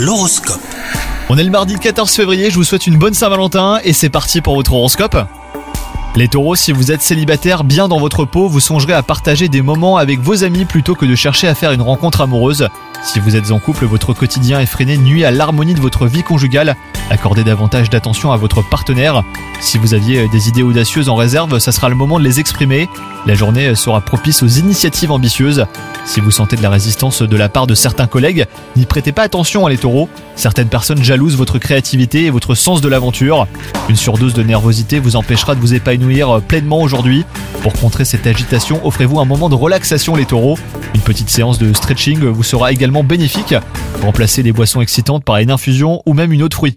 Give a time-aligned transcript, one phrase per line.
[0.00, 0.62] L'horoscope.
[1.28, 4.40] On est le mardi 14 février, je vous souhaite une bonne Saint-Valentin et c'est parti
[4.40, 5.14] pour votre horoscope.
[6.16, 9.60] Les taureaux, si vous êtes célibataire bien dans votre peau, vous songerez à partager des
[9.60, 12.68] moments avec vos amis plutôt que de chercher à faire une rencontre amoureuse.
[13.02, 16.76] Si vous êtes en couple, votre quotidien effréné nuit à l'harmonie de votre vie conjugale.
[17.10, 19.24] Accordez davantage d'attention à votre partenaire.
[19.60, 22.88] Si vous aviez des idées audacieuses en réserve, ça sera le moment de les exprimer.
[23.26, 25.66] La journée sera propice aux initiatives ambitieuses.
[26.06, 29.24] Si vous sentez de la résistance de la part de certains collègues, n'y prêtez pas
[29.24, 30.08] attention à les taureaux.
[30.36, 33.48] Certaines personnes jalousent votre créativité et votre sens de l'aventure.
[33.88, 37.24] Une surdose de nervosité vous empêchera de vous épanouir pleinement aujourd'hui.
[37.62, 40.58] Pour contrer cette agitation, offrez-vous un moment de relaxation les taureaux.
[40.94, 43.54] Une petite séance de stretching vous sera également bénéfique.
[44.00, 46.76] Remplacez les boissons excitantes par une infusion ou même une eau de fruits.